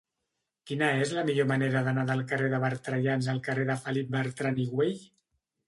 [0.69, 4.61] Quina és la millor manera d'anar del carrer de Bertrellans al carrer de Felip Bertran
[4.67, 5.01] i Güell?